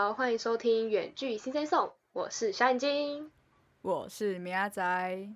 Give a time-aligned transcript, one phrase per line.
[0.00, 3.30] 好，欢迎收听远距新生颂，我是小眼睛，
[3.82, 5.28] 我是米阿仔。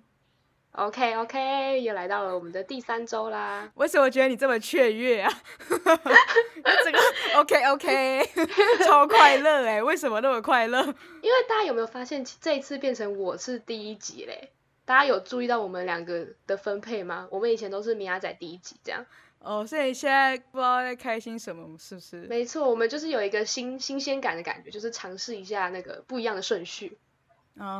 [0.71, 3.71] OK OK，又来到了我们的第三周啦。
[3.75, 5.31] 为什么觉得你这么雀跃啊？
[5.69, 6.99] 这个
[7.37, 8.29] OK OK，
[8.83, 9.83] 超快乐哎！
[9.83, 10.81] 为什么那么快乐？
[11.21, 14.49] 因为大家有没有发现，这一次变成我是第一集嘞？
[14.83, 17.27] 大家有注意到我们两个的分配吗？
[17.29, 19.05] 我们以前都是米阿仔第一集这样。
[19.45, 22.21] 哦，所以现在不知道在开心什么，是不是？
[22.21, 26.97] 没错，我们就是有一个新新鲜感的感觉，就是尝试一下那个不一样的顺序。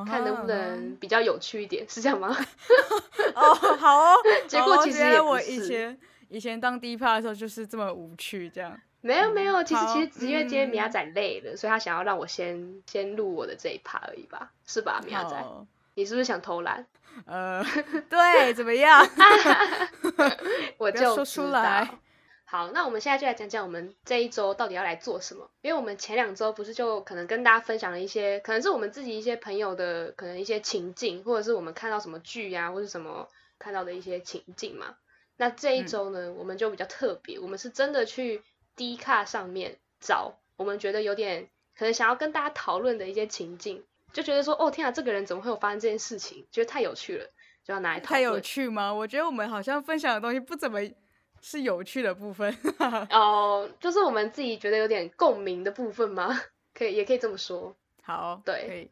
[0.08, 2.30] 看能不能比较有趣一点，是这样吗？
[3.36, 4.16] 哦，好哦。
[4.48, 8.80] 结果其实我以前以前当第一趴的时候就是这么无趣，这样。
[9.02, 15.36] 没有没有，其实其实只因为今天米亚仔累了，所以他想要让我先先录我的这一趴而已吧，是吧，米亚仔？
[15.96, 16.85] 你是不是想偷懒？
[17.26, 17.63] 呃，
[18.10, 19.05] 对，怎么样？
[20.77, 21.90] 我就说出来。
[22.48, 25.49] 好，那我们现在就来讲讲我们这一周到底要来做什么。
[25.62, 34.96] 因为我们前两周不是就可能跟大家分享了一些，可能是我们自己一些朋友的可能一些情境，或者是我们看到什么剧呀，或者什么看到的一些情境嘛。
[35.37, 38.43] 那这一周呢，我们就比较特别，我们是真的去
[38.76, 43.84] D 卡上面找我们觉得有点可能想要跟大家讨论的一些情境，
[44.16, 46.48] 就觉得说，哦天啊，这个人怎么会有发生这件事情？
[46.49, 47.26] 觉得太有趣了，
[47.63, 48.13] 就要拿来讨论。
[48.16, 48.91] 太有趣吗？
[48.91, 50.80] 我觉得我们好像分享的东西不怎么。
[51.41, 52.58] 是有趣的部分
[53.12, 56.41] 哦，就是我们自己觉得有点共鸣的部分吗？
[56.74, 57.76] 可以，也可以这么说。
[58.02, 58.90] 好，对，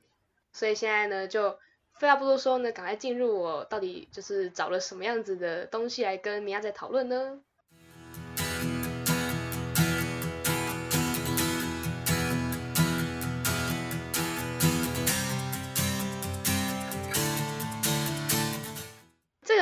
[0.51, 1.57] 所以现在呢，就
[1.94, 7.39] 废话不多说呢，赶快进入我到底就是找了什么样子的东西来跟米娅在讨论呢？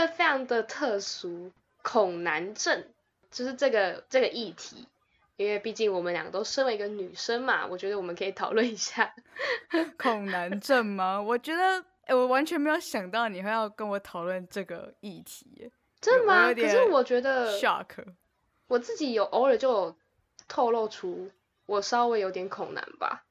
[0.01, 1.51] 个非常的特殊。
[1.83, 2.85] 恐男症
[3.31, 4.87] 就是这个这个议题，
[5.35, 9.15] 因为毕竟我们两个都身为一个女生嘛，我觉得我们可以讨论一下
[9.97, 11.19] 恐男症吗？
[11.19, 16.53] 我觉得，哎，我完全没有想到你会要跟我讨论这个议题，真的吗？
[16.53, 18.05] 可是我觉得，shock，
[18.67, 19.95] 我自己有偶尔就有
[20.47, 21.31] 透露出
[21.65, 23.23] 我稍微有点恐男吧。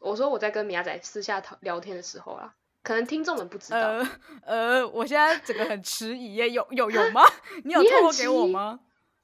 [0.00, 2.54] 我说我在跟米亚仔私下讨聊天的时候啊。
[2.88, 4.08] 可能听众们不知道，呃
[4.46, 7.20] 呃，我现在整个很迟疑耶，有有有吗？
[7.62, 8.80] 你有透露给我吗？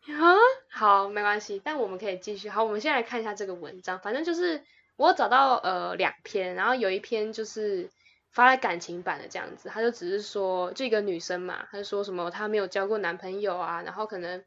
[0.07, 0.37] 啊，
[0.71, 2.51] 好，没关系，但我们可以继续。
[2.51, 4.63] 好，我们先来看一下这个文章，反正就是
[4.97, 7.89] 我找到呃两篇，然后有一篇就是
[8.33, 14.45] 发在感情版的这样子，他就只是说这个女生嘛，他就说什么她没有交过男朋友啊，然后可能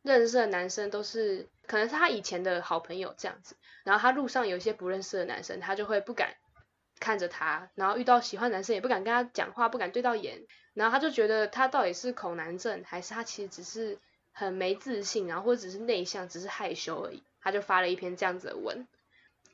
[0.00, 6.34] 认识的男生都是可能是他以前的好朋友这样子，然后他路上有一些不认识的男生，他就会不敢。
[7.04, 13.98] 看着他，然后遇到喜欢男生也不敢跟他讲话，不敢对到眼，然后他就觉得他到底是恐男症，还是他其实只是
[14.32, 17.22] 很没自信，然后或者只是内向，只是害羞而已。
[17.42, 18.88] 他就发了一篇这样子的文。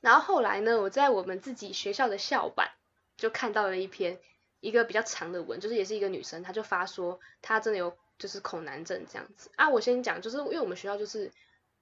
[0.00, 2.70] 然后后来呢，我在我们自己学校的校版
[3.16, 4.20] 就看到了一篇
[4.60, 9.68] 一个比较长的文，就是也是一个女生，她就发说她真的有就是恐男症这样子啊。
[9.68, 11.32] 我先讲，就是因为我们学校就是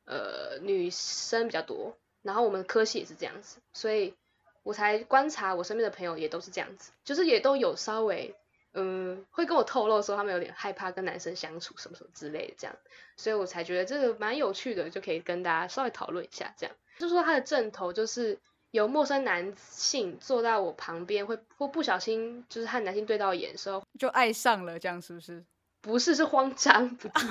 [0.07, 4.15] 呃女生比较多，然后我们科系也是这样子，所以。
[4.63, 8.35] 我才观察，我身边的朋友也都是这样子，就是也都有稍微，
[8.75, 12.77] 嗯，会跟我透露说他们有点害怕跟男生相处什么什么之类的这样，
[13.17, 16.77] 所以我才觉得这个蛮有趣的，就可以跟大家稍微讨论一下这样。
[16.99, 18.39] 就说他的正头就是
[18.71, 25.43] 有陌生男性坐在我旁边，会或不小心就是和男性对到眼的时候就爱上了，这样是不是？
[25.81, 27.27] 不是，是慌张不自，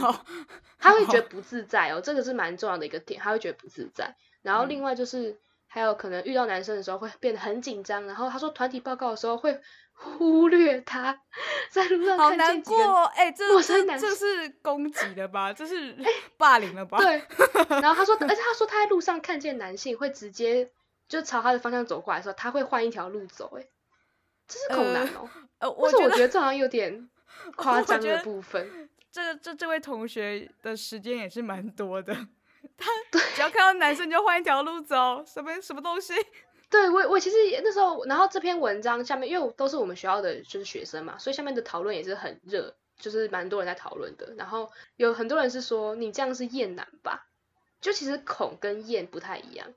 [0.80, 4.16] 他会觉得不自在哦，这个是蛮重要的一个点，他会觉得不自在。
[4.42, 5.38] 然后另外就是。
[5.68, 9.60] 还有可能遇到男生的时候会变得很紧张，然后他说团体报告的时候会
[9.92, 11.20] 忽略他，
[11.70, 15.52] 在路上好难过，哎，这是这是攻击的吧？
[15.52, 15.96] 这是
[16.38, 16.98] 霸凌了吧？
[16.98, 17.22] 对。
[17.82, 20.72] 然后他说，而且他说他在路上看见男性会直接
[21.08, 23.68] 就朝他的方向走过来的时候，他会换一条路走，哎，
[24.48, 25.30] 这是恐男哦。
[25.60, 27.10] 呃，我觉得这好像有点
[27.58, 28.90] 夸张的部分。
[29.12, 32.16] 这这这位同学的时间也是蛮多的。
[32.78, 32.90] 他
[33.36, 36.14] 只要看到男生就换一条路走，什么什么东西？
[36.70, 44.34] 对我我其实那时候，然后这篇文章下面，因为都是我们学校的就是学生嘛，所以下面的讨论也是很热，就是蛮多人在讨论的。
[44.38, 47.28] 然后有很多人是说你这样是厌男吧？
[47.80, 49.74] 就其实恐跟厌不太一样，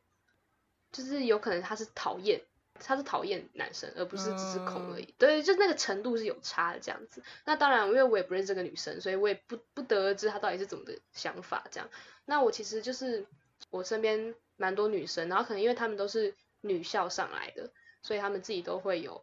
[0.91, 2.43] 就是有可能他是讨厌。
[2.87, 5.15] 他是讨厌男生，而不是只是恐而已。
[5.19, 7.23] 对，就那个程度是有差的这样子。
[7.45, 11.89] 那当然，因为我也不认识这个女生，所以我也不不得而知她到底是怎么的想法这样。
[12.25, 13.27] 那我其实就是
[13.71, 17.71] 我身边蛮多女生，然后可能因为她们都是女校上来的，
[18.03, 19.23] 所以她们自己都会有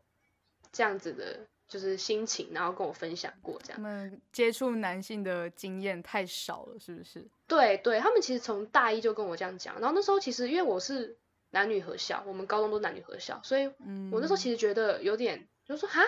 [0.71, 3.77] 这样子的，就是心情，然后跟我分享过这样。
[3.77, 7.25] 他们接触男性的经验太少了，是不是？
[7.47, 9.79] 对对，他们其实从大一就跟我这样讲。
[9.79, 11.17] 然后那时候其实因为我是。
[11.51, 16.03] 男女合校，我们高中都男女合校，所以嗯，我那时候其实觉得有点，就说哈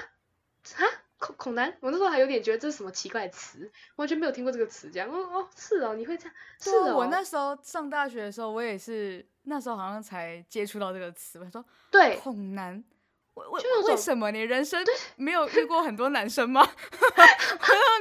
[0.75, 0.85] 哈
[1.17, 12.83] 恐恐男，我那时候还有点觉得这是什么奇怪的词，完全没有听过这个词，这样哦哦是哦，你会这样是我那时候上大学的时候，我也是那时候好像才接触到这个词，我说对恐男。
[13.61, 14.83] 就为什么你人生
[15.15, 16.61] 没有遇过很多男生吗？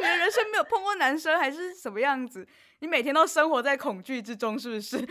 [0.01, 2.45] 你的人生没有碰过男生，还是什么样子？
[2.81, 4.99] 你每天都生活在恐惧之中，是不是？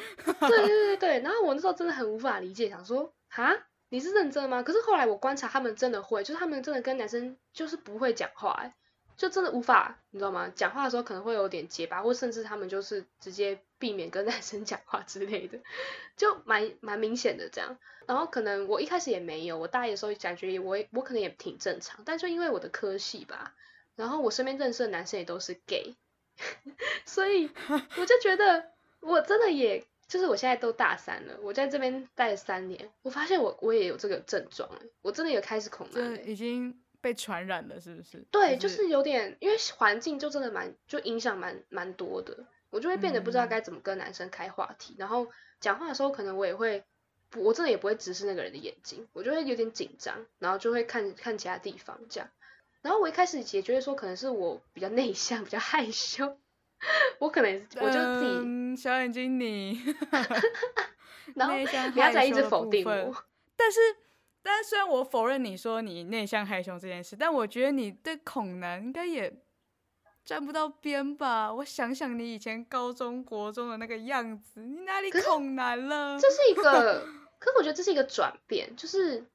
[0.47, 3.55] 对对对对，然后我那时候真的很无法理解，想说哈
[3.89, 4.63] 你是认真的吗？
[4.63, 8.71] 可是后来我观察他们真的会，就是他们真的跟男生就是不会讲话、
[9.15, 10.51] 就真的无法，你知道吗？
[10.53, 15.59] 讲话的时候可能会有点结巴，或甚至他们就是直接避免跟 男生讲话之类的，
[16.15, 17.77] 就蛮蛮明显的这样。
[18.05, 23.53] 然后可能我一开始也没有，我大一的时候感觉我我可能也挺正常，但就因为我的科系吧，
[23.95, 25.95] 然后我身边认识的男生也都是 gay，
[27.05, 27.49] 所以
[27.97, 38.25] 我就觉得我真的也就是我现在都大三了，我在这边待了三年，我发现我我也有这个症状欸，我真的有开始恐男已经被传染了，是不是？
[38.31, 45.27] 对，就是有点，因为环境就真的蛮，就影响蛮蛮多的，我就会变得不知道嗯该怎么跟男生开话题，然后
[45.59, 46.83] 讲话的时候可能我也会，
[47.35, 52.29] 我真的也不会直视那个人的眼睛，我就会有点紧张，然后就会看看其他地方这样，
[52.87, 56.37] 然后我一开始也觉得说可能是我比较内向，比较害羞，
[57.19, 59.77] 我可能我就自己，嗯、小眼睛你，
[61.35, 63.13] 然后内向不要再一直否定我，
[63.57, 63.79] 但是，
[64.41, 69.37] 但是虽然我否认你说你内向害羞这件事，但我觉得你对恐男应该也
[70.23, 71.53] 沾不到边吧？
[71.55, 76.17] 我想想你以前高中国中的那个样子，你哪里恐男了？
[76.17, 77.05] 这是一个，
[77.37, 79.25] 可是我觉得这是一个转变，就是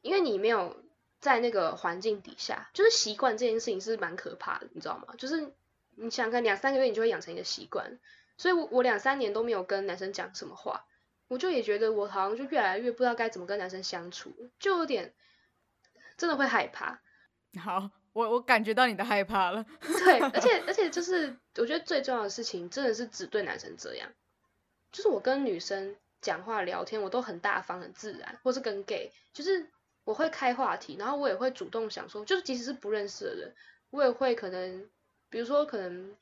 [0.00, 0.81] 因为你没有
[1.22, 5.14] 在那个环境底下，就是习惯这件事情是蛮可怕的，你知道吗？
[5.16, 5.40] 就是
[5.94, 8.00] 你想想看，两三个月你就会养成一个习惯，
[8.36, 10.84] 所以我我两三年都没有跟男生讲什么话，
[11.28, 15.14] 我就也觉得我好像就越来越不知道该怎么跟男生相处，就有点
[16.16, 17.00] 真的会害怕。
[17.62, 19.64] 好，我我感觉到你的害怕了。
[19.80, 24.10] 对，而且而且就是我觉得最重要的事情真的是只对男生这样，
[24.90, 29.68] 就是我跟女生讲话聊天，我都很大方很自然，或是跟 gay，就是
[30.04, 33.54] 我会开话题，然后我也会主动想说，就是即使是不认识的人，
[33.90, 34.88] 我也会可能，
[35.30, 36.16] 比如说可能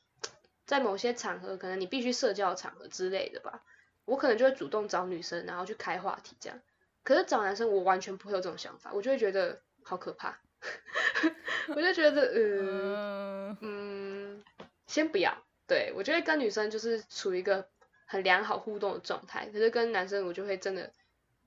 [0.67, 3.63] 在某些场合，可能你必须社交的场合之类的吧，
[4.05, 6.61] 我可能就会主动找女生，然后去开话题这样。
[7.03, 10.39] 可是找男生，我完全不会有这种想法，我就会觉得好可怕，
[11.75, 13.31] 我就觉得嗯。
[13.51, 14.45] 嗯，嗯，
[14.87, 15.37] 先不要。
[15.67, 17.69] 对我就会跟女生就是处于一个
[18.05, 20.93] 很良好互动的状态，可是跟男生我就会真的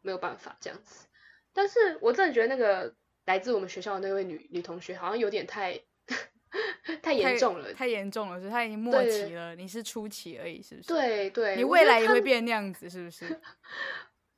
[0.01, 1.07] 没有办法这样子。
[1.53, 2.93] 但是我真的觉得那个
[3.25, 5.79] 来自我们学校的那位女女同学好像有点太
[7.01, 7.73] 太严重了。
[7.73, 13.25] 太严重了，是她已经末对期了，你是初期而已，是不是？，对对，你未来也会变那样子，是不是？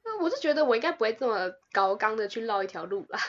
[0.07, 3.19] 那我是觉得我应该不会这么高刚的去绕一条路啦，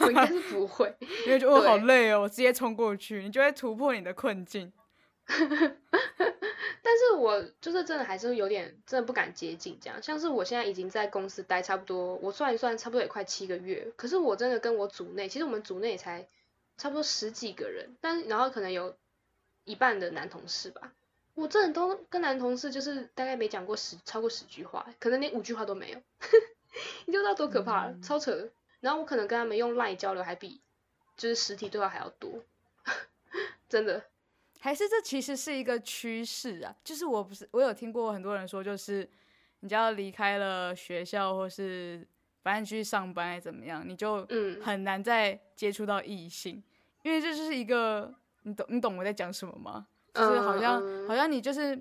[0.00, 0.94] 我应该是 不会。
[1.26, 4.72] 因为觉得我好累哦，我直接冲过去，你就会突破你的困境。
[6.84, 16.26] 但是我就是真的还是有点真的不敢接近这样，像是我现在已经在公司待差不多，我算一算差不多也快七个月，可是我真的跟我组内，其实我们组内也才
[16.76, 18.96] 差不多十几个人，但然后可能有
[19.64, 20.92] 一半的男同事吧，
[21.34, 26.02] 我真的都跟男同事就是大概没讲过十超过十句话，可能连五句话都没有，
[27.06, 28.50] 你就知道多可怕了，嗯超扯的。
[28.80, 30.60] 然后我可能跟他们用 LINE 交流还比
[31.16, 32.42] 就是实体对话还要多，
[33.68, 34.02] 真的。
[34.64, 39.08] 还是这其实是一个趋势啊，就是我不是我有听过很多人说，就是
[39.58, 42.06] 你只要离开了学校，或是
[42.44, 46.62] 反正去上班还怎么样，你就嗯很难再接触到异性，
[47.02, 49.88] 因为这就是一个你懂你懂我在讲什么吗？
[50.14, 51.76] 就是好像、好像你就是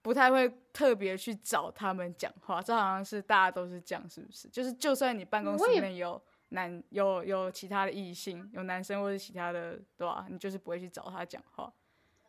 [0.00, 4.46] 不太会特别去找他们讲话，这好像是大家都是这样，是不是？
[4.50, 11.72] 就是就算你办公室里面有男有有其他的异性，有男生或者其他的，对吧、你就是不会去找他讲话。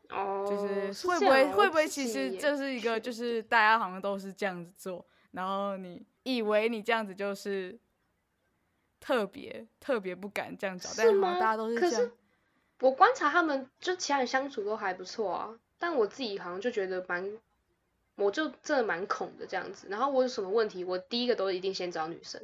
[0.10, 7.78] 哦，就是是会不会会不会其实这是一个就是大家好像都是这样子做，然后你以为你这样子就是
[9.00, 12.12] 特别特别不敢这样找，但是大家都是这样。
[12.82, 17.30] 我观察他们，就其他人相处都还不错啊，但我自己好像就觉得蛮，
[18.16, 19.88] 我就真的蛮恐的这样子。
[19.90, 22.42] 然后我有什么问题，我第一个都一定先找女生。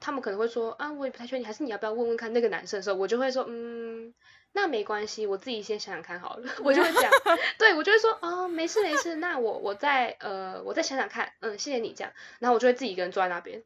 [0.00, 4.14] 他们可能会说啊，我也不太确定，还是你要不要问问看那个男生的时候，我就会说，嗯，
[4.56, 7.10] 那没关系，我自己先想想看好了， 我就会讲，
[7.58, 13.62] 对我就会说，哦，没事没事，那我我再呃我再想想看，嗯，谢谢你这样，然后我就会自己一个人坐在那边，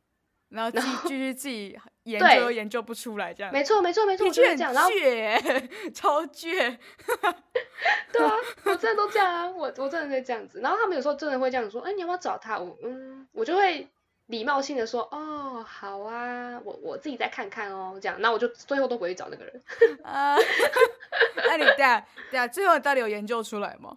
[0.49, 6.76] 然后继继续自己 研究又研究不出来，这样没错没错没错，我就会这样，然后倔耶，超倔。
[8.12, 10.61] 对啊，我真的都这样啊，我我真的会这样子。
[10.61, 12.59] 然后他们有时候真的会这样说，哎、你要不要找他？
[12.59, 13.87] 我嗯，我就会
[14.30, 19.62] 礼貌性的说，哦，好啊，我我自己再看看哦，这样，那我就最后都不会找那个人。
[20.02, 20.37] 啊，
[21.49, 21.99] 那你等下
[22.30, 23.96] 等下，最后到底有研究出来吗？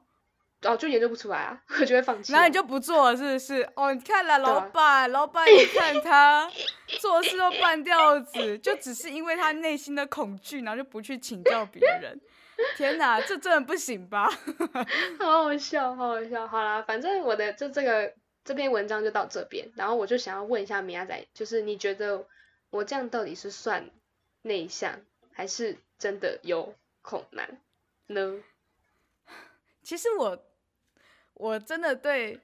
[0.63, 2.31] 哦，就研究不出来啊， 我就会放弃。
[2.31, 3.69] 然后你就不做了，是不是？
[3.75, 6.49] 哦，你看了老板，老板，你看他
[6.99, 12.19] 做事都半吊子，就只是因为他内心的恐惧，然后就不去请教别人。
[12.77, 14.29] 天哪，这真的不行吧？
[15.19, 16.47] 好好笑，好好笑。
[16.47, 18.13] 好啦，反正我的就这个
[18.43, 22.27] 这篇文章就到这边，然后我就想要问一下米亚仔，就是你觉得
[22.69, 23.89] 我这样到底是算
[24.41, 24.99] 内向，
[25.31, 27.61] 还是真的有恐男
[28.07, 28.43] 呢？
[29.81, 30.43] 其实我。
[31.35, 32.39] 我真的对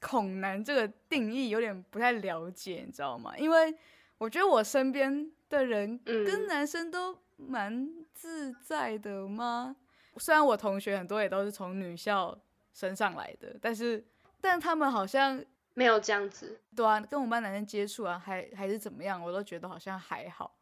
[0.00, 3.32] 恐男这个定义有点不太了解，你知道吗？
[3.38, 3.72] 因为
[4.18, 9.76] 我觉得我身边的人跟男生都蛮自在的吗？
[10.16, 12.36] 虽然我同学很多也都是从女校
[12.74, 14.04] 升上来的，但是
[14.40, 15.44] 但他们好像
[15.74, 20.56] 没有这样子，对啊，跟我们班男生接触啊，还还是怎么样，我都觉得好像还好，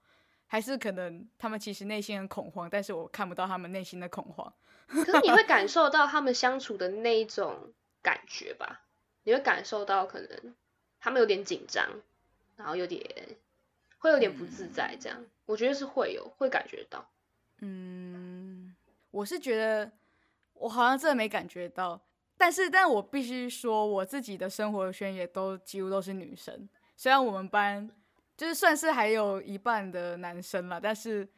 [0.46, 4.52] 还是可能他们其实内心很恐慌，但是我看不到他们内心的恐慌。
[4.86, 8.82] 可是你会感 受到他们相处的那一种感觉吧？
[9.24, 10.54] 你会感受到可能
[11.00, 11.86] 他们有点紧张，
[12.56, 13.04] 然后有点
[13.98, 17.06] 会有点不自在，这样我觉得是会有会感觉到。
[17.60, 18.74] 嗯，
[19.10, 19.90] 我是觉得
[20.54, 22.00] 我好像真的没感觉到，
[22.38, 26.66] 但是但我必须说我自己的生活圈也都几乎都是女生，
[26.96, 27.90] 虽然我们班
[28.36, 31.28] 就是算是还有一半的男生了，但是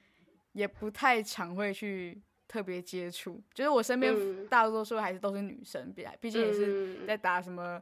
[0.53, 2.23] 也不太常会去。
[2.51, 4.13] 特别接触，就是我身边
[4.49, 7.81] 大多数还是都是女生，毕毕竟也是在打什么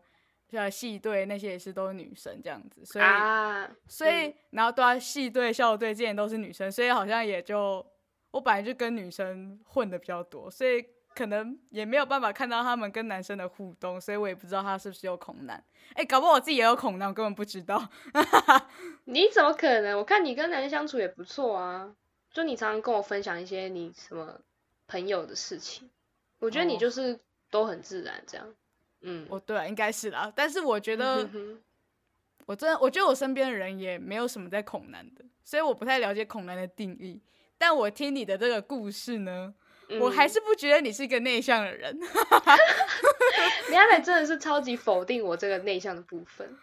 [0.50, 3.04] 像系队那些也是都是女生这样子，所以
[3.86, 7.82] 所以然后对啊系队校队这些都是女生，所以好像也就
[8.30, 10.84] 我本来就跟女生混的比较多，所以
[11.18, 15.62] 可能也没有办法看到他们跟男生的互动，所以我也不知道他是不是有恐男。
[15.94, 17.88] 哎，搞不好我自己也有恐男，我根本不知道。
[19.06, 19.98] 你怎么可能？
[19.98, 21.92] 我看你跟男生相处也不错啊，
[22.32, 24.40] 就你常常跟我分享一些你什么。
[24.90, 25.86] 朋友的事情，
[26.38, 27.20] 我觉得你就是
[27.50, 28.54] 都很自然这样，
[29.02, 30.32] 嗯，哦对啊，应该是啦。
[30.34, 31.28] 但是我觉得，
[32.46, 37.20] 我真的，我觉得我身边的人也没有什么在恐男的，所以我不太了解恐男的定义。
[37.58, 39.52] 但我听你的这个故事呢，
[40.00, 41.98] 我还是不觉得你是一个内向的人。
[43.68, 46.56] 你刚才真的是超级否定我这个内向的部分。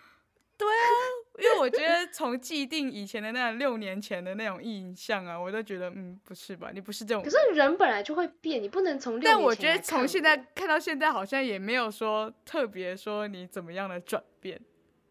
[0.58, 0.90] 对啊。
[1.38, 7.22] 因为我觉得从既定以前的那六年前的那种印象啊，我都觉得嗯不是吧，你不是这种。
[7.22, 9.20] 可是人本来就会变，你不能从。
[9.20, 14.58] 但我觉得从现在看到现在，好像也没有说特别说你怎么样的转变。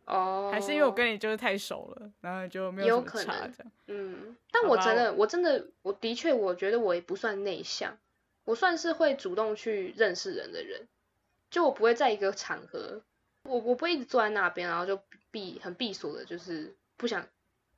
[0.06, 0.48] 哦。
[0.50, 3.72] 还是因为我跟你就是太熟了，然后就没有什么差这样。
[3.88, 4.34] 嗯。
[4.50, 7.94] 但我真的，我真的，我的确，我觉得我也不算内向，
[8.44, 10.88] 我算是会主动去认识人的人。
[11.50, 13.02] 就我不会在一个场合，
[13.44, 14.98] 我我不会一直坐在那边，然后就。
[15.34, 17.26] 闭很闭锁的，就是不想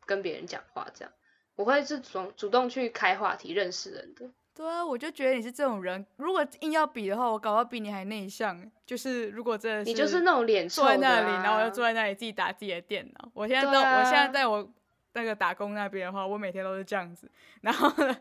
[0.04, 1.12] 跟别人讲话，这样
[1.54, 4.28] 我会是主主动去开话题认识人的。
[4.54, 6.04] 对啊，我就觉得你是这种人。
[6.16, 8.70] 如果硬要比的话，我搞到比你还内向。
[8.84, 13.30] 就是如果真的是你就是那种脸坐在那里，然后我就坐在那里自己打自己的电脑。
[13.32, 14.70] 我现在都我现在在我
[15.16, 17.28] 那个打工那边的话，我每天都是这样子，
[17.62, 18.12] 然后感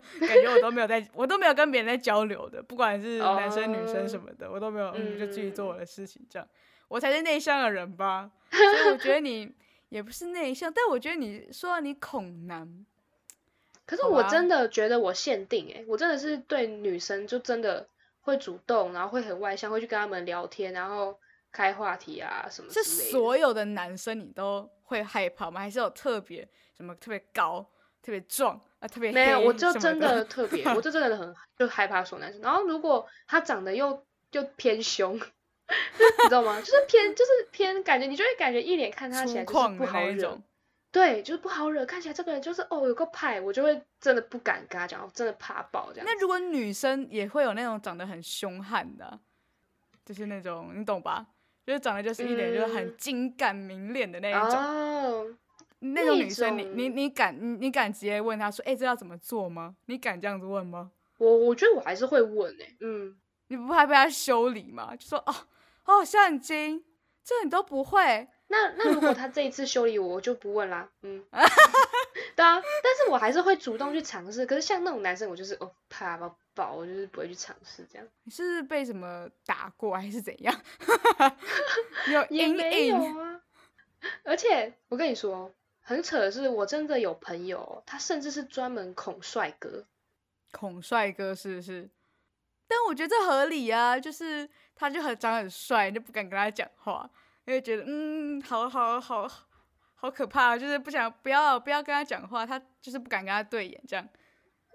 [0.41, 6.47] 觉我都没有在，我都没有跟别人在交流的，不管是男生女生什么的，我都没有，嗯，就继续做我的事情这样。
[6.87, 9.53] 我才是内向的人吧，所以我觉得你
[9.89, 12.85] 也不是内向，但我觉得你说你恐男，
[13.85, 17.87] 可是我真的觉得我限定哎，我真的是对女生就真的
[18.21, 21.19] 会主动，然后会很外向，会去跟他们聊天，然后
[21.55, 22.69] 开话题啊什么。
[22.74, 25.62] 是所有的男生你都会害怕吗？
[25.62, 26.45] 还是有特别
[26.75, 27.65] 什么特别高、
[28.01, 29.39] 特别壮啊、特别没有？
[29.39, 32.41] 我就真的特别， 我就真的很就害怕所有男生。
[32.41, 35.17] 然后如果他长得又又偏凶。
[35.97, 36.59] 你知道吗？
[36.59, 40.39] 就是偏，就是偏，感觉你就会感觉一脸看他起来就是不好惹，
[40.91, 41.83] 对，就是不好惹。
[41.83, 46.05] 看起来这个人就是哦有个派，我就会真的不敢跟他讲，我真的怕爆这样。
[46.05, 49.19] 那如果女生也会有那种长得很凶悍的，
[50.05, 51.25] 就是那种你懂吧？
[51.65, 55.38] 就是长得就是一脸就是很精干明脸的那一种，
[55.79, 59.75] 那种女生，你你你敢你你敢直接问她说，哎，这要怎么做吗？
[59.86, 60.91] 你敢这样子问吗？
[61.17, 63.15] 我我觉得我还是会问诶，嗯，
[63.48, 64.95] 你不怕被他修理吗？
[64.95, 65.34] 就说哦。
[65.86, 66.84] 哦，相机，
[67.24, 68.27] 这你都不会？
[68.48, 70.89] 那那如果他这一次修理我，我就不问啦。
[71.03, 71.24] 嗯，
[72.36, 74.48] 对啊，但是我还是会主动去尝试。
[74.48, 78.07] 可是像那种男生，我就是哦怕到爆，我就是不会去尝试这样。
[78.24, 80.62] 你是被什么打过还是怎样？
[82.12, 83.41] 有 也没有啊。
[84.24, 89.85] 而且我跟你说，很扯的是，我真的有朋友，他甚至是专门恐帅哥。
[90.51, 91.89] 恐帅哥是不是？
[92.67, 94.50] 但我觉得这合理啊，就是。
[94.77, 97.09] 他就很长很帅，就不敢跟他讲话。
[97.45, 99.25] 因为觉得嗯，好好好
[99.95, 104.05] 好可怕，就是不想不要不要跟他讲话，他就是不敢跟他对眼这样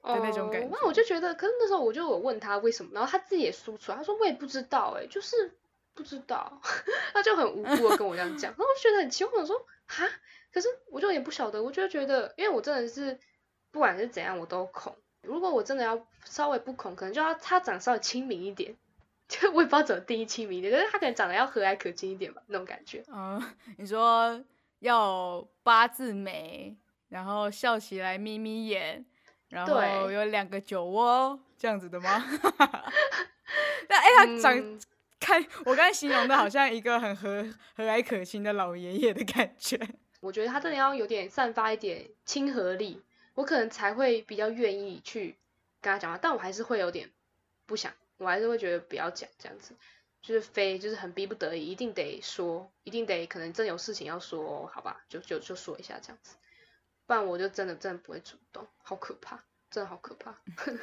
[0.03, 0.69] 的那种感觉。
[0.71, 5.59] 那我就觉得，可是那时候我就有问他为什么，然后他自己也说出来，他说我也不知道，哎，就是
[5.95, 6.61] 不知道，
[7.13, 10.09] 他就很无辜的跟我这样讲， 然后我就觉得很奇怪，我说哈，
[10.53, 13.19] 可是我就也不晓得，我就觉得，因为我真的是
[13.71, 18.77] 不管是怎样我都恐，如果我真的要稍微不恐，可能就要他长稍微亲民一点。
[19.31, 23.05] 就我也不知道怎么定义亲民一点，可是他可能长得要和蔼可亲一点吧，那种感觉。
[23.07, 23.41] 嗯，
[23.79, 24.43] 你说
[24.81, 26.77] 要八字眉，
[27.09, 29.07] 然后笑起来眯眯眼，
[29.51, 32.25] 然后有两个酒窝这样子的吗？
[33.87, 34.81] 但哎，他长
[35.21, 39.79] 看我刚才形容的好像一个很和和蔼可亲的老爷爷的感觉。
[40.21, 43.03] 我觉得他真的要有点散发一点亲和力，
[43.35, 45.37] 我可能才会比较愿意去
[45.81, 47.11] 跟他讲话，但我还是会有点
[47.67, 47.93] 不想。
[48.19, 49.75] 我还是会觉得不要讲这样子，
[50.21, 56.37] 就是非就是很逼不得已，一定得说，一定得可能真有事情要说，好吧，就就就说一下这样子，
[57.11, 59.37] 不然我就真的真的不会主动，好可怕，
[59.69, 60.33] 真的好可怕。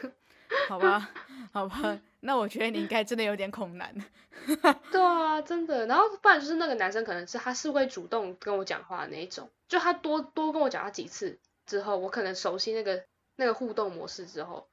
[0.68, 1.10] 好吧，
[1.54, 3.96] 好吧，那我觉得你应该真的有点恐男。
[4.92, 5.86] 对啊，真的。
[5.86, 13.06] 然后不然就是那个男生可能是他是会主动跟我讲话的那一种，就他多多跟我讲他几次之后，我可能熟悉那个
[13.38, 14.68] 那个互动模式之后，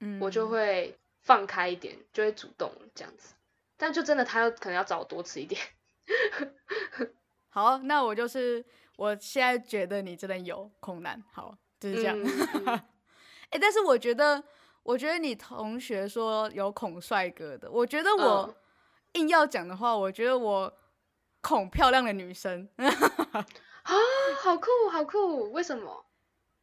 [0.00, 0.98] 嗯，我就会。
[1.20, 3.34] 放开一点就会主动这样子，
[3.78, 5.58] 但就真的他要可能要找我多吃一点。
[7.48, 8.62] 好，那我就是
[8.96, 12.18] 我现在觉得你真的有恐男，好就是这样。
[13.50, 14.42] 哎，但是我觉得，
[14.82, 18.54] 我觉得你同学说有恐帅哥的，我觉得我
[19.12, 20.72] 硬要讲的话，我觉得我
[21.40, 22.68] 恐漂亮的女生。
[22.76, 23.94] 啊，
[24.42, 25.52] 好酷，好酷！
[25.52, 26.06] 为什么？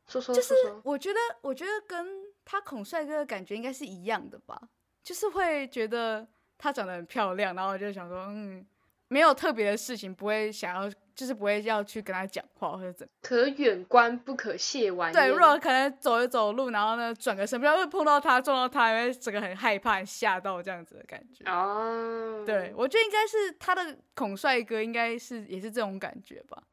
[0.07, 2.31] 说说就是我觉得，我觉得跟。
[2.43, 4.59] 他恐帅哥的感觉应该是一样的吧，
[5.03, 8.65] 就是会觉得他长得很漂亮，然后就想说，嗯，
[9.09, 13.07] 没有特别的事情，不会想要，就是不会要去跟他讲话或者怎。
[13.21, 15.11] 可远观不可亵玩。
[15.11, 21.43] 对，如果可能走一走路，然后呢转个身，不要会碰到他撞到他，因为整个很害怕吓到这样子的感觉。
[21.49, 22.43] 哦。
[22.45, 26.63] 对，我觉得应该是他的恐帅哥，应该是也是这种感觉吧，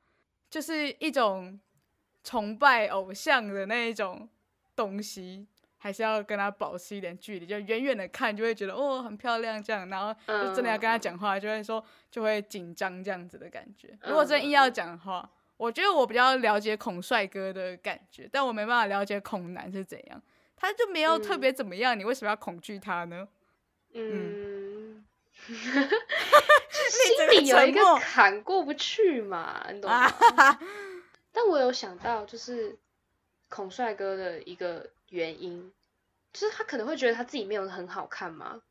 [0.50, 1.58] 就是一种
[2.24, 4.28] 崇拜偶像的那一种
[4.74, 5.46] 东西。
[5.80, 13.96] 还是要跟他保持一点距离，就远远的看就会觉得哦很漂亮这样，然后就真的要跟他讲话，就会说就会紧张这样子的感觉。
[14.02, 20.20] 如果真硬要讲的话，我觉得我比较了解孔帅哥的感觉，但我没办法了解孔男是怎样。
[20.56, 23.28] 他就没有特别怎么样，你为什么要恐惧他呢？
[23.92, 25.04] 嗯，
[25.46, 25.56] 心
[27.30, 30.10] 里有一个坎过不去嘛，你懂吗？
[31.30, 32.76] 但我有想到，就是
[33.48, 34.90] 孔帅哥的一个。
[35.10, 35.72] 原因
[36.32, 38.62] 就是他可能会觉得他自己没有很好看吗？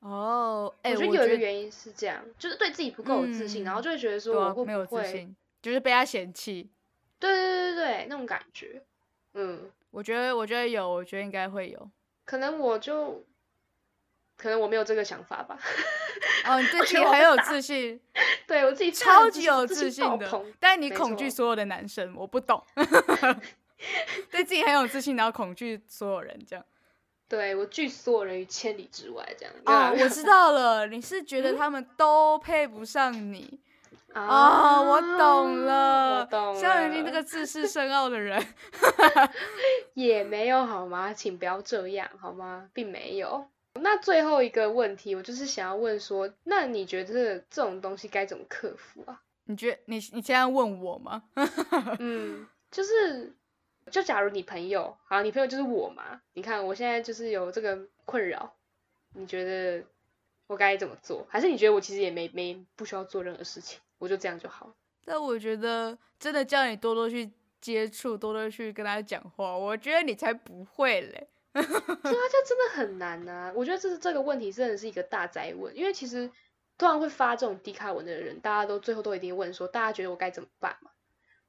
[0.00, 6.70] 哦，我觉得有一个原因是这样，就是对自己不够有自信，然后就会觉得说我没有自信，就是被他嫌弃。
[7.18, 8.80] 对对对对那种感觉。
[9.34, 11.90] 嗯，我觉得我觉得有，我觉得应该会有。
[12.24, 13.24] 可能我就
[14.36, 15.58] 可能我没有这个想法吧。
[16.44, 18.00] 哦，你 对自己很有自信，
[18.46, 22.64] 对我自己超级有自信的，但你恐惧所有的男生，我不懂。
[24.30, 26.64] 对自己很有自信，然后恐惧所有人，这样。
[27.28, 29.54] 对我拒所有人于千里之外，这样。
[29.66, 33.60] 哦，我知道了， 你是觉得他们都配不上你。
[34.14, 36.58] 啊，我懂了，我懂了。
[36.58, 38.42] 肖云金这个自视深奥的人，
[39.92, 41.12] 也没有好吗？
[41.12, 42.70] 请不要这样好吗？
[42.72, 43.46] 并没有。
[43.74, 49.20] 那最后一个问题，我就是想要问说，那你觉得这种东西该怎么克服啊？
[49.44, 51.22] 你觉得你你现在问我吗？
[51.98, 53.34] 嗯，就是。
[53.88, 56.20] 就假如你朋友，好，你朋友就是我嘛？
[56.34, 58.54] 你看我现在就是有这个困扰，
[59.14, 59.84] 你觉得
[60.46, 61.26] 我该怎么做？
[61.28, 64.72] 还是你觉得我其实也没没不需要做任何事情，我就这样就好？
[65.04, 71.28] 但我觉得真的叫你多多去接触，多多去跟他讲话，我觉得你才不会嘞。
[71.52, 73.52] 对啊，这真的很难呐。
[73.56, 76.30] 我觉得这是这个问题真的是一个大灾问，因为其实
[76.76, 80.90] 突然会发这种低卡文的人，大家都最后都一定问说，大家觉得我该怎么办嘛？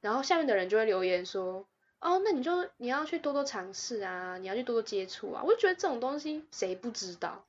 [0.00, 1.66] 然后下面的人就会留言说。
[2.00, 5.42] 哦，那你就你要去多多尝试啊，你要去多多接触啊。
[5.44, 7.44] 我就觉得这种东西谁不知道？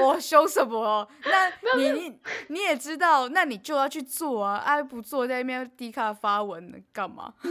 [0.00, 1.08] 我 凶什么？
[1.24, 4.56] 那你你你也知道，那你就要去做啊！
[4.56, 7.32] 爱不做在那边低卡发文干嘛？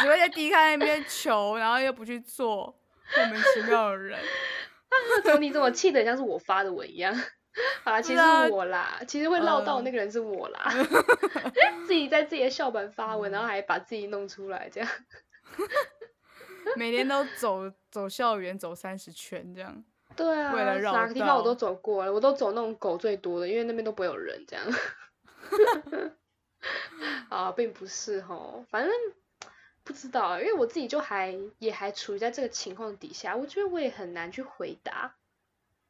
[0.00, 2.76] 只会在低卡那边求，然后又不去做，
[3.16, 4.18] 莫名其妙的人。
[5.22, 7.14] 怎么你怎么气的像是我发的文一样？
[7.84, 10.70] 啊，其实我啦，其实会唠叨那个人是我啦，
[11.86, 14.90] 自己在自己的校本发文，然后还把自己弄出来这样，
[16.76, 19.84] 每天都走走校园走三十圈这样，
[20.16, 24.64] 对啊，为了绕哪个地方我都走过了，我都走那种狗最多的，因为那边都不会有人这样。
[27.28, 28.92] 啊，并不是吼，反正
[29.84, 35.14] 不知道啊，因为我自己就还也还处于在这个情况底下，我觉得我也很难去回答，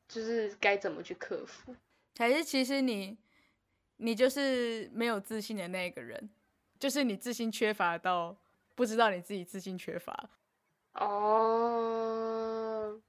[0.08, 1.74] 就是该怎么去克服。
[2.16, 3.18] 还是其实你
[3.96, 6.30] 你就是没有自信的那个人，
[6.78, 8.36] 就是你自信缺乏到
[8.74, 10.30] 不知道你自己自信缺乏。
[10.94, 13.00] 哦，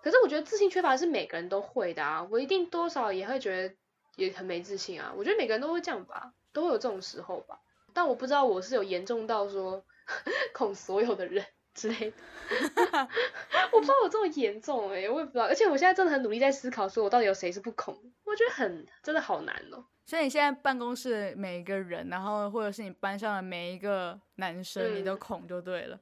[0.00, 3.74] 可是我觉得自信缺乏是每个人都会的啊，我一定多少也会觉得
[4.14, 5.12] 也很没自信啊。
[5.16, 7.60] 我觉得每个人都会这样吧，都会有这种时候吧。
[7.92, 9.84] 但我不知道我是有严重到说
[10.54, 11.44] 恐所有的人
[11.76, 12.16] 之类的，
[13.70, 15.44] 我不知道我这么严重哎、我也不知道。
[15.44, 25.18] 而且我现在真的很努力在思考，说我到底有谁是不恐，我觉得很真的好难哦、所以你现在办公室的每一个人，然后或者是你班上的每一个男生，你都嗯。
[25.18, 26.00] 恐就对了。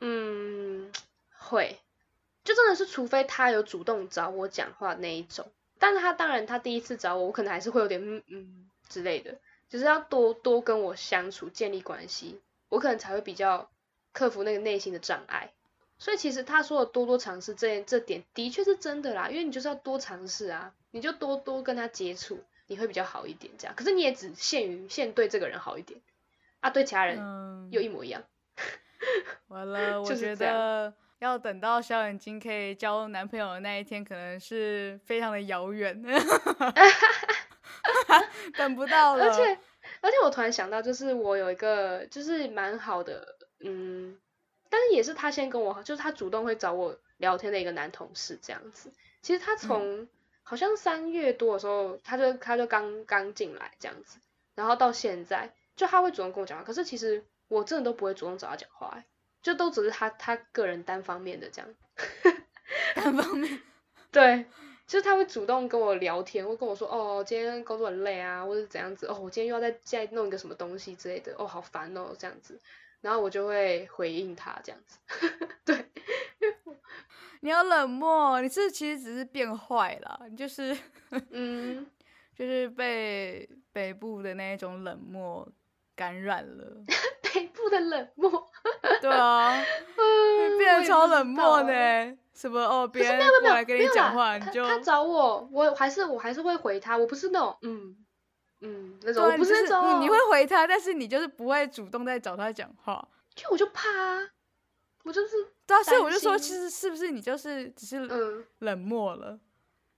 [0.00, 0.90] 嗯，
[1.36, 1.78] 会，
[2.44, 5.46] 就真的是除非他有主动找我讲话那一种，
[5.78, 13.68] 但是他当然他第一次找我，我可能还是会有点嗯嗯之类的，就是要多多跟我相处，建立关系，我可能才会比较
[14.18, 15.50] 克服那个内心的障碍。
[16.00, 23.74] 所以其实他说的多多尝试这这点的确是真的啦，因为你就是要多尝试啊，你就多多跟他接触，你会比较好一点这样。
[23.76, 26.00] 可是你也只限于限对这个人好一点，
[26.60, 28.22] 啊对其他人嗯，又一模一样。
[29.48, 36.00] 完了， 我觉得要等到小眼睛可以交男朋友的那一天，可能是非常的遥远，
[38.56, 39.24] 等不到了。
[39.24, 39.58] 而且
[40.00, 44.18] 而且我突然想到，就是我有一个就是蛮好的，嗯，
[44.68, 48.92] 但是也是他先跟我，就是他主动会找我聊天的一个男同事这样子。
[49.22, 50.06] 其实他从、
[50.42, 54.18] 好像三月多的时候，他就他就刚刚进来这样子，
[54.54, 59.04] 然后到现在，就他会主动跟我讲话，可是其实我真的都不会主动找他讲话、欸，
[59.42, 61.74] 就都只是他他个人单方面的这样。
[62.94, 63.60] 单方面，
[64.10, 64.46] 对，
[64.86, 72.58] 就是他会主动跟我聊天，会跟我说，哦，今天工作很累啊，或者怎样子，哦，我今天又要再再弄一个什么东西之类的，哦，好烦哦，这样子，
[73.00, 74.98] 然后我就会回应他这样子，
[75.64, 75.86] 对，
[77.40, 80.76] 你要冷漠，你是其实只是变坏了，你就是
[81.30, 81.86] 嗯，
[82.34, 85.46] 就是被北部的那一种冷漠
[85.94, 86.84] 感染了。
[87.34, 88.50] 北部的冷漠，
[89.00, 89.52] 对啊，
[89.96, 91.62] 嗯，变得超冷漠。
[91.62, 92.18] 呢。
[92.34, 97.96] 什么哦，别人过来跟你讲话，你就他他找我，我还是我还是会回他，我不是那种嗯
[98.60, 103.06] 嗯那种，不是那种，你你会回他，但是你就是不会主动再找他讲话。
[103.34, 104.30] 就我就怕啊，
[105.04, 108.44] 我就是对啊，所以我就说，其实是不是你就是只是嗯。
[108.58, 109.38] 冷漠了？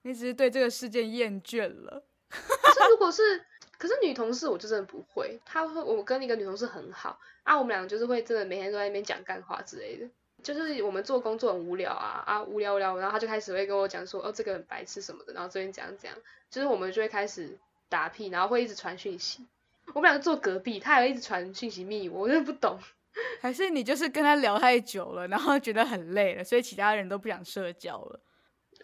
[0.03, 2.03] 你只是对这个事件厌倦了。
[2.31, 3.45] 可是如果是，
[3.79, 10.09] 可是女同事我就真的不会，她会我跟一个女同事很好啊，我们俩就是会真的每天都在那边讲干话之类的，
[10.43, 16.19] 就是我们做工作很无聊啊啊无聊无聊，然后她就开始会跟我讲说哦这个很白痴什么的，然后这边怎样怎样，
[16.51, 17.59] 就是我们就会开始
[17.91, 19.47] 打屁，然后会一直传讯息，
[19.89, 22.79] 我们两个坐隔壁，他还一直传讯息密我，我真的不懂，
[23.43, 28.21] 还是你就是跟他聊太久了，然后觉得很累了，所以其他人都不想社交了。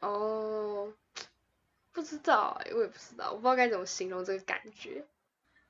[0.02, 0.92] 哦，
[1.92, 5.06] 不知道哎、我也不知道，我不知道该怎么形容这个感觉。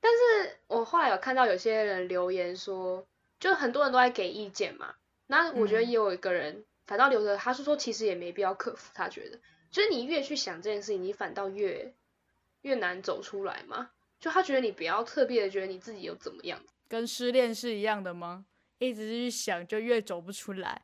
[0.01, 3.07] 但是我后来有看到有些人留言说，
[3.39, 4.95] 就很多人都在给意见嘛。
[5.27, 9.39] 那我觉得嗯也有一个人反倒留着，他是说其实也没必要克服，他觉得
[9.71, 11.93] 就是你越去想这件事情，你反倒越
[12.67, 13.91] 越难走出来嘛。
[14.19, 18.45] 就他觉得你不要特别的觉得你自己有怎么样跟失恋是一样的吗？
[18.79, 20.83] 一直去想，就越走不出来。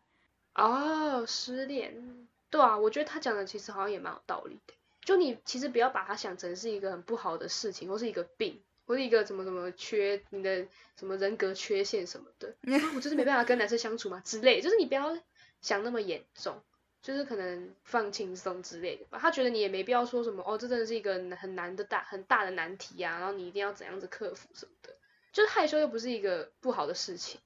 [0.56, 4.74] 哦，失恋，对啊，我觉得他讲的其实好像也蛮有道理的。
[5.04, 10.66] 就你其实不要把它想成是一个很不好的事情，或是一个病，或是一个什么什么缺你的
[10.96, 12.50] 什么人格缺陷什么的。
[12.78, 15.18] 啊我就是没办法跟男生相处嘛之类，就是你不要
[15.62, 16.62] 想那么严重，
[17.04, 19.20] 就是可能放轻松之类的吧。
[19.22, 24.96] 他觉得你也没必要说什么哦，这真的是一个很难的大很大的难题啊，然后你一定要怎样子克服什么的。
[25.34, 27.42] 就是害羞又不是一个不好的事情，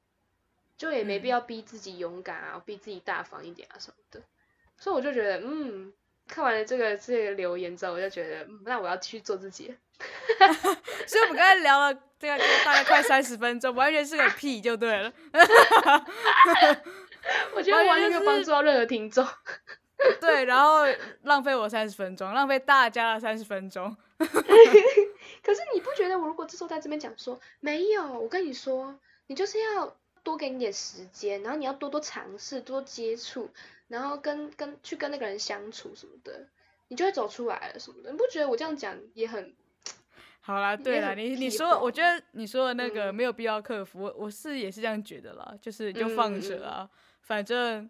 [0.77, 4.21] 就也没必嗯要逼自己勇敢啊，逼自己大方一点啊什么的。
[4.77, 5.91] 所以我就觉得，嗯，
[6.27, 9.75] 看完了这个这个留言之后，我就觉得，嗯，那我要继续做自己了。
[11.07, 15.11] 所以我们刚才聊了这个大概快三十分钟，完全是个屁就对了。
[17.55, 19.25] 我觉得完全没有帮助到任何听众。
[20.21, 20.85] 对，然后
[21.23, 23.95] 浪费我三十分钟，浪费大家的三十分钟。
[24.17, 33.49] 可是你不觉得我如果这时候在这边讲说没有，我跟你说，你就是要多给你点时间，然后你要多多尝试、多接触，
[33.87, 36.47] 然后跟跟去跟那个人相处什么的，
[36.87, 38.11] 你就会走出来了什么的。
[38.11, 39.53] 你不觉得我这样讲也很
[40.41, 46.89] 好啦，对啦，你你说，我觉得你说的那个嗯没有必要克服，我我是也是这样觉得啦，就是就放着啊，
[47.27, 47.89] 反正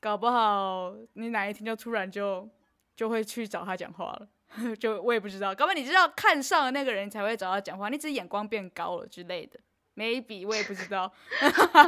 [0.00, 2.48] 搞不好你哪一天就突然就
[2.96, 4.26] 就会去找他讲话了。
[4.80, 9.58] 就我也不知道，搞不好你知道看上的那个人才会找他讲话，你只是眼光变高了之类的
[9.94, 11.12] ，maybe 我也不知道。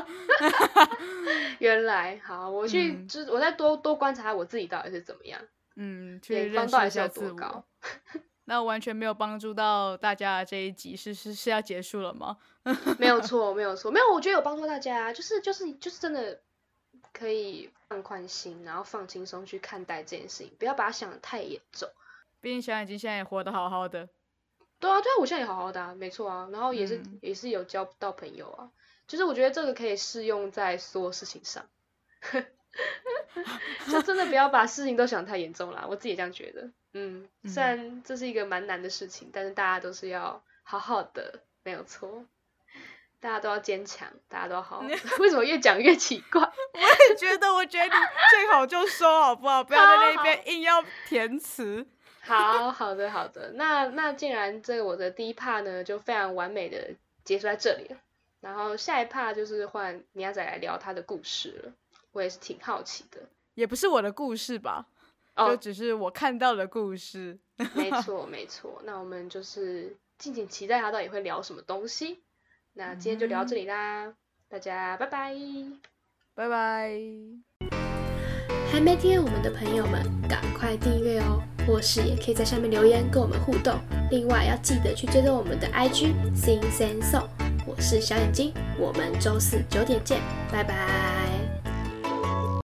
[1.58, 5.40] 原来好，我去，嗯就是我再多多观察我自己到底是怎么样，
[5.76, 7.64] 嗯，去认识一下自我多高。
[8.44, 12.36] 那完全没有帮助到大家这一集，是是是要结束了吗？
[12.98, 16.40] 没有错，没有错，没有，我觉得有帮助大家，就是就是就是真的
[17.18, 21.88] 可以放宽心，然后放轻松去看待这件事情，不要把它想得太严重。
[22.40, 24.08] 毕竟小眼睛现在也活得好好的，
[24.78, 28.70] 对啊，对啊，我现在也好好的、啊，没错啊，然后也是、嗯也是有交到朋友啊，
[29.08, 31.66] 就是我觉得这个可以适用在所有事情上，
[33.90, 36.70] 就真的不要把事情都想太严重啦，我自己也这样觉得。
[36.92, 42.24] 嗯，虽嗯然这是一个蛮难的事情，但是大家都是要好好的，没有错。
[43.20, 44.80] 大家都要坚强，大家都好。
[45.18, 46.40] 为什么越讲越奇怪？
[46.74, 47.90] 我也觉得，我觉得你
[48.30, 49.62] 最好就说好不好？
[49.64, 51.86] 不要在那好边硬要填词。
[52.20, 56.90] 好好的好的，那那既然这个我的第一 part 呢就非常完美的
[57.24, 57.96] 结束在这里了，
[58.40, 61.72] 然后下一 part 就是换米亚仔来聊他的故事了，
[62.12, 63.20] 我也是挺好奇的。
[63.54, 64.86] 也不是我的故事吧，
[65.36, 67.38] 就哦，只是我看到的故事。
[67.74, 72.20] 没错没错，那我们就是敬请期待他到底会聊什么东西。
[72.78, 74.14] 那今天就聊到这里啦，
[74.48, 75.34] 大家拜拜。
[76.32, 76.92] 拜拜。
[78.70, 81.42] 还没订阅我们的朋友们，赶快订阅哦！
[81.66, 83.80] 或是也可以在下面留言跟我们互动。
[84.12, 87.26] 另外要记得去追踪我们的 IG Sing Sing Song。
[87.66, 90.20] 我是小眼睛，我们周四九点见，
[90.52, 91.17] 拜拜。